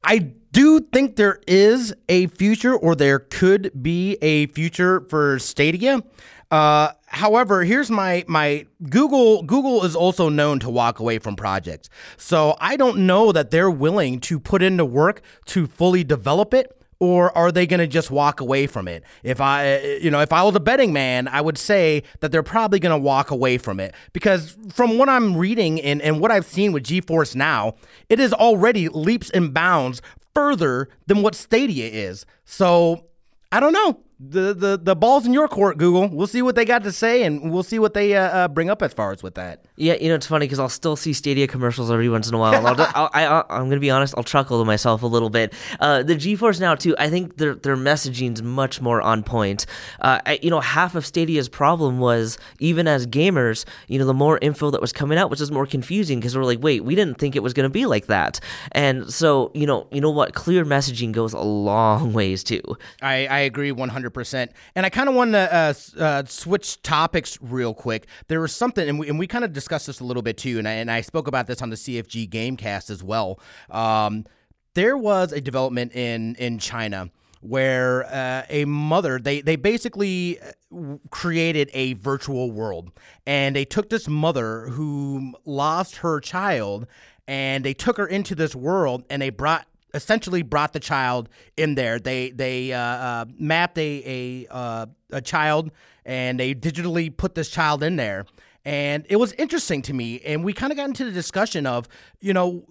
[0.04, 0.18] I
[0.52, 6.04] do think there is a future, or there could be a future for Stadia.
[6.52, 9.42] Uh, however, here's my my Google.
[9.44, 13.72] Google is also known to walk away from projects, so I don't know that they're
[13.72, 18.12] willing to put into work to fully develop it or are they going to just
[18.12, 19.04] walk away from it?
[19.24, 22.44] If I, you know, if I was a betting man, I would say that they're
[22.44, 26.30] probably going to walk away from it because from what I'm reading and, and what
[26.30, 27.74] I've seen with GeForce now,
[28.08, 30.04] it is already leaps and bounds
[30.36, 32.28] further than what Stadia is.
[32.46, 33.08] So
[33.52, 36.08] I don't know the, the the ball's in your court, Google.
[36.08, 38.70] We'll see what they got to say, and we'll see what they uh, uh, bring
[38.70, 39.66] up as far as with that.
[39.78, 42.38] Yeah, you know it's funny because I'll still see Stadia commercials every once in a
[42.38, 42.68] while.
[42.68, 43.10] I'll, I'll,
[43.50, 45.54] I, am gonna be honest, I'll chuckle to myself a little bit.
[45.80, 49.66] Uh, the GeForce Now too, I think their their messaging's much more on point.
[50.00, 54.14] Uh, I, you know, half of Stadia's problem was even as gamers, you know, the
[54.14, 56.94] more info that was coming out was just more confusing because we're like, wait, we
[56.94, 58.40] didn't think it was gonna be like that,
[58.74, 62.62] and so you know, you know what, clear messaging goes a long ways too.
[63.02, 64.50] I I agree 100 100%.
[64.76, 68.08] And I kind of want to uh, uh, switch topics real quick.
[68.28, 70.60] There was something, and we, and we kind of discussed this a little bit too,
[70.60, 73.40] and I, and I spoke about this on the CFG Gamecast as well.
[73.70, 74.26] Um,
[74.74, 77.10] there was a development in, in China
[77.42, 82.92] where uh, a mother they they basically uh, created a virtual world
[83.26, 86.86] and they took this mother who lost her child
[87.28, 91.76] and they took her into this world and they brought essentially brought the child in
[91.76, 92.00] there.
[92.00, 95.72] They they uh, uh, mapped a a uh, a child
[96.06, 98.26] and they digitally put this child in there,
[98.66, 100.20] and it was interesting to me.
[100.22, 101.88] And we kind of got into the discussion of
[102.20, 102.66] you know.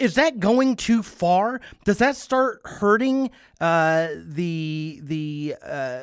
[0.00, 1.60] Is that going too far?
[1.84, 3.30] Does that start hurting
[3.60, 6.00] uh, the the uh,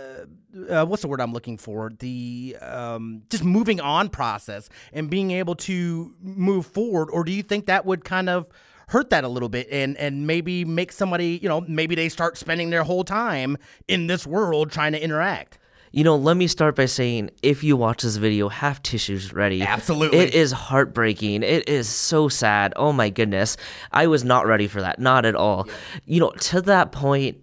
[0.70, 1.92] uh, what's the word I'm looking for?
[2.00, 7.44] The um, just moving on process and being able to move forward, or do you
[7.44, 8.50] think that would kind of
[8.92, 12.38] hurt that a little bit and and maybe make somebody you know maybe they start
[12.38, 15.58] spending their whole time in this world trying to interact
[15.94, 19.62] you know, let me start by saying if you watch this video, have tissues ready.
[19.62, 20.20] Absolutely.
[20.20, 21.44] It is heartbreaking.
[21.44, 22.72] It is so sad.
[22.78, 23.58] Oh my goodness.
[23.92, 25.00] I was not ready for that.
[25.00, 25.66] Not at all.
[25.68, 25.74] Yeah.
[26.06, 27.40] You know, to that point,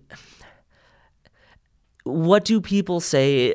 [2.05, 3.55] what do people say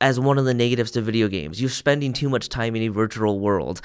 [0.00, 1.60] as one of the negatives to video games?
[1.60, 3.82] You're spending too much time in a virtual world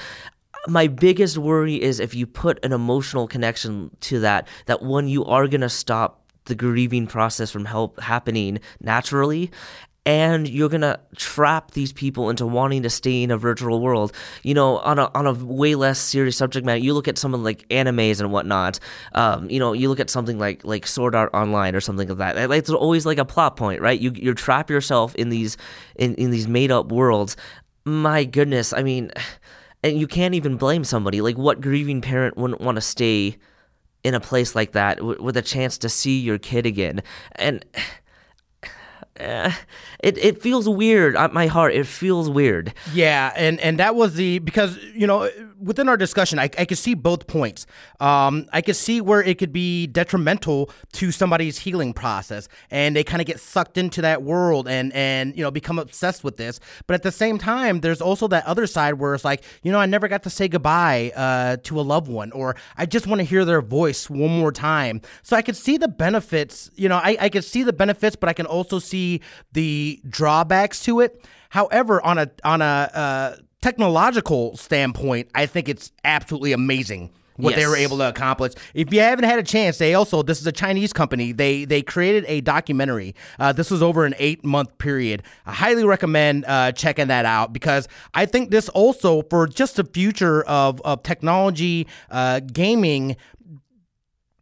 [0.68, 5.26] my biggest worry is if you put an emotional connection to that, that one, you
[5.26, 9.52] are going to stop the grieving process from help happening naturally
[10.06, 14.12] and you're gonna trap these people into wanting to stay in a virtual world.
[14.42, 17.44] You know, on a on a way less serious subject matter, you look at something
[17.44, 18.80] like animes and whatnot.
[19.14, 22.18] Um, you know, you look at something like like Sword Art Online or something like
[22.18, 22.52] that.
[22.52, 24.00] It's always like a plot point, right?
[24.00, 25.58] You you trap yourself in these
[25.96, 27.38] in, in these made up worlds.
[27.86, 29.12] My goodness, I mean
[29.84, 31.22] and you can't even blame somebody.
[31.22, 33.38] Like, what grieving parent wouldn't want to stay
[34.04, 37.02] in a place like that w- with a chance to see your kid again?
[37.36, 37.66] And
[39.20, 39.52] uh,
[40.00, 41.74] it it feels weird at my heart.
[41.74, 42.74] It feels weird.
[42.94, 45.30] Yeah, and and that was the because you know
[45.62, 47.66] within our discussion, I, I could see both points.
[48.00, 53.04] Um, I could see where it could be detrimental to somebody's healing process, and they
[53.04, 56.60] kind of get sucked into that world and and you know become obsessed with this.
[56.88, 59.80] But at the same time, there's also that other side where it's like you know
[59.80, 63.20] I never got to say goodbye uh, to a loved one, or I just want
[63.20, 65.02] to hear their voice one more time.
[65.24, 66.70] So I could see the benefits.
[66.76, 69.22] You know, I I could see the benefits, but I can also see
[69.54, 71.26] the drawbacks to it.
[71.50, 77.60] However, on a on a uh, technological standpoint, I think it's absolutely amazing what yes.
[77.60, 78.54] they were able to accomplish.
[78.74, 81.32] If you haven't had a chance, they also this is a Chinese company.
[81.32, 83.16] They they created a documentary.
[83.40, 85.24] Uh, this was over an eight month period.
[85.46, 89.86] I highly recommend uh, checking that out because I think this also for just the
[89.86, 93.16] future of of technology, uh, gaming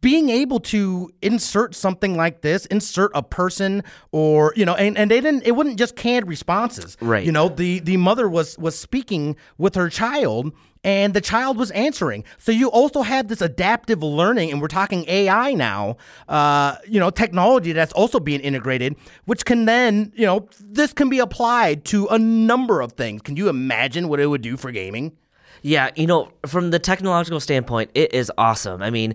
[0.00, 3.82] being able to insert something like this, insert a person
[4.12, 6.96] or you know, and, and they didn't it wasn't just canned responses.
[7.00, 7.24] Right.
[7.24, 10.52] You know, the the mother was was speaking with her child
[10.84, 12.24] and the child was answering.
[12.38, 15.96] So you also have this adaptive learning, and we're talking AI now,
[16.28, 21.08] uh, you know, technology that's also being integrated, which can then, you know, this can
[21.08, 23.22] be applied to a number of things.
[23.22, 25.16] Can you imagine what it would do for gaming?
[25.62, 28.80] Yeah, you know, from the technological standpoint, it is awesome.
[28.80, 29.14] I mean,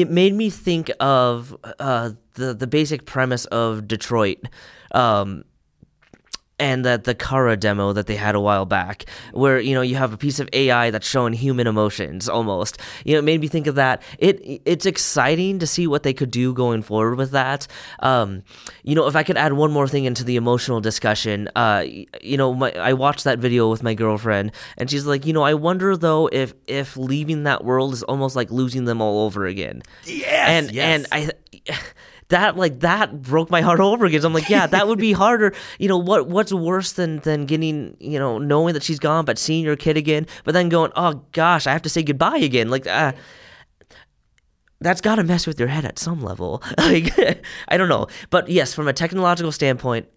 [0.00, 4.38] it made me think of uh, the the basic premise of Detroit.
[4.92, 5.44] Um,
[6.58, 9.96] and that the Kara demo that they had a while back, where you know you
[9.96, 12.78] have a piece of AI that's showing human emotions almost.
[13.04, 14.02] You know, it made me think of that.
[14.18, 17.66] It it's exciting to see what they could do going forward with that.
[18.00, 18.42] Um,
[18.82, 21.84] you know, if I could add one more thing into the emotional discussion, uh,
[22.20, 25.42] you know, my, I watched that video with my girlfriend, and she's like, you know,
[25.42, 29.46] I wonder though if if leaving that world is almost like losing them all over
[29.46, 29.82] again.
[30.04, 31.06] Yes, and yes.
[31.12, 31.32] and
[31.66, 31.72] I
[32.28, 34.24] that like that broke my heart over again.
[34.24, 35.54] I'm like, yeah, that would be harder.
[35.78, 36.28] You know what?
[36.28, 39.96] What's worse than than getting you know knowing that she's gone, but seeing your kid
[39.96, 42.68] again, but then going, oh gosh, I have to say goodbye again.
[42.70, 43.12] Like, uh,
[44.80, 46.62] that's got to mess with your head at some level.
[46.78, 47.18] like,
[47.68, 50.08] I don't know, but yes, from a technological standpoint,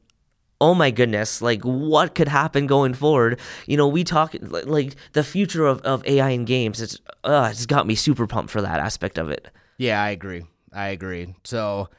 [0.60, 3.40] oh my goodness, like what could happen going forward?
[3.66, 6.82] You know, we talk like the future of, of AI in games.
[6.82, 9.50] It's uh, it's got me super pumped for that aspect of it.
[9.78, 10.44] Yeah, I agree.
[10.72, 11.34] I agree.
[11.44, 11.90] So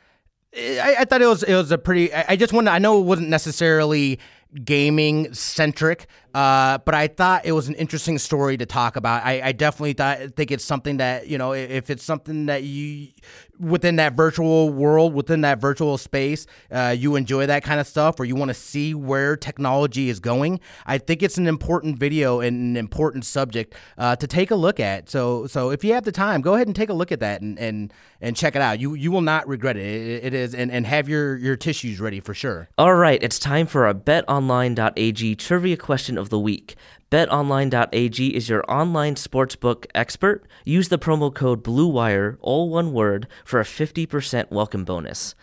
[0.55, 2.13] I, I, thought it was it was a pretty.
[2.13, 2.71] I, I just wanted.
[2.71, 4.19] I know it wasn't necessarily
[4.65, 9.25] gaming centric, Uh, but I thought it was an interesting story to talk about.
[9.25, 13.09] I, I definitely thought think it's something that you know if it's something that you
[13.63, 18.19] within that virtual world, within that virtual space, uh, you enjoy that kind of stuff,
[18.19, 20.61] or you want to see where technology is going.
[20.85, 24.81] I think it's an important video and an important subject uh, to take a look
[24.81, 25.09] at.
[25.09, 27.41] So, so if you have the time, go ahead and take a look at that
[27.41, 28.81] and and, and check it out.
[28.81, 29.87] You you will not regret it.
[29.87, 32.69] It, it is, and, and have your your tissues ready for sure.
[32.77, 36.77] All right, it's time for our BetOnline.ag trivia question of the week.
[37.13, 40.47] BetOnline.ag is your online sportsbook expert.
[40.65, 45.35] Use the promo code BLUEWIRE, all one word, for a 50% welcome bonus.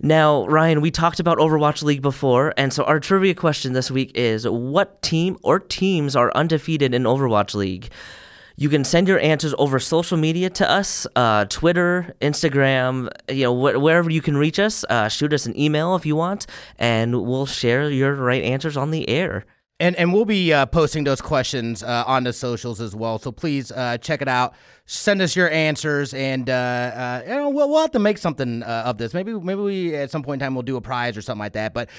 [0.00, 4.12] Now, Ryan, we talked about Overwatch League before, and so our trivia question this week
[4.14, 7.90] is what team or teams are undefeated in Overwatch League?
[8.56, 13.54] You can send your answers over social media to us, uh, Twitter, Instagram, you know,
[13.54, 14.86] wh- wherever you can reach us.
[14.88, 16.46] Uh, shoot us an email if you want,
[16.78, 19.44] and we'll share your right answers on the air.
[19.80, 23.20] And and we'll be uh, posting those questions uh, on the socials as well.
[23.20, 24.54] So please uh, check it out.
[24.86, 28.64] Send us your answers, and uh, uh, you know we'll, we'll have to make something
[28.64, 29.14] uh, of this.
[29.14, 31.52] Maybe maybe we at some point in time we'll do a prize or something like
[31.52, 31.74] that.
[31.74, 31.90] But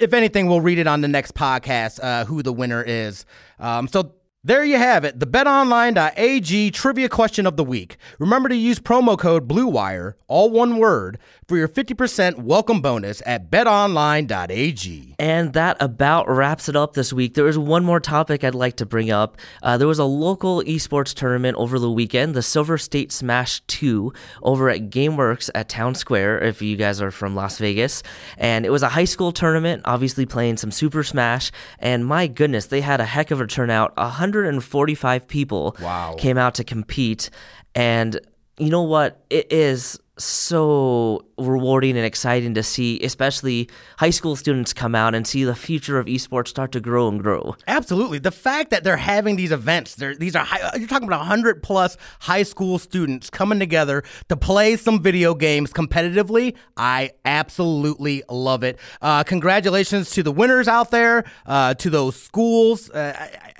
[0.00, 3.24] if anything, we'll read it on the next podcast who the winner is.
[3.60, 4.12] Um, so
[4.42, 7.98] there you have it, the betonline.ag trivia question of the week.
[8.18, 13.50] Remember to use promo code BLUEWIRE, all one word, for your 50% welcome bonus at
[13.50, 15.14] betonline.ag.
[15.18, 17.34] And that about wraps it up this week.
[17.34, 19.36] There is one more topic I'd like to bring up.
[19.62, 24.10] Uh, there was a local esports tournament over the weekend, the Silver State Smash 2,
[24.42, 28.02] over at GameWorks at Town Square, if you guys are from Las Vegas.
[28.38, 31.52] And it was a high school tournament, obviously playing some Super Smash.
[31.78, 33.92] And my goodness, they had a heck of a turnout.
[34.38, 36.14] 145 people wow.
[36.18, 37.30] came out to compete.
[37.74, 38.18] And
[38.58, 39.24] you know what?
[39.30, 43.68] It is so rewarding and exciting to see, especially
[43.98, 47.22] high school students come out and see the future of esports start to grow and
[47.22, 47.56] grow.
[47.66, 51.62] Absolutely, the fact that they're having these events, these are high, you're talking about hundred
[51.62, 56.54] plus high school students coming together to play some video games competitively.
[56.76, 58.78] I absolutely love it.
[59.00, 62.90] Uh, congratulations to the winners out there, uh, to those schools.
[62.90, 63.52] Uh, I,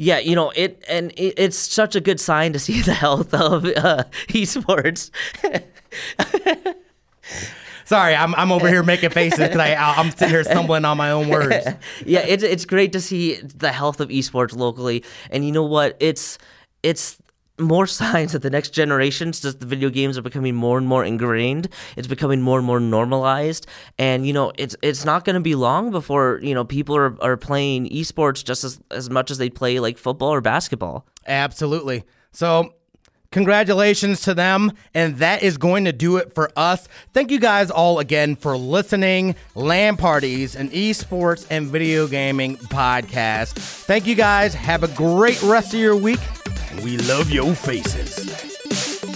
[0.00, 3.34] yeah, you know it, and it, it's such a good sign to see the health
[3.34, 5.10] of uh, esports.
[7.84, 11.28] Sorry, I'm, I'm over here making faces because I'm sitting here stumbling on my own
[11.28, 11.66] words.
[12.06, 15.98] yeah, it's it's great to see the health of esports locally, and you know what?
[16.00, 16.38] It's
[16.82, 17.18] it's
[17.60, 21.04] more signs that the next generations, just the video games are becoming more and more
[21.04, 21.68] ingrained.
[21.96, 23.66] It's becoming more and more normalized,
[23.98, 27.20] and you know, it's it's not going to be long before you know people are,
[27.22, 31.06] are playing esports just as as much as they play like football or basketball.
[31.26, 32.04] Absolutely.
[32.32, 32.74] So
[33.32, 34.72] Congratulations to them.
[34.92, 36.88] And that is going to do it for us.
[37.12, 39.36] Thank you guys all again for listening.
[39.54, 43.52] LAN Parties, an esports and video gaming podcast.
[43.52, 44.54] Thank you guys.
[44.54, 46.20] Have a great rest of your week.
[46.82, 49.09] We love your faces.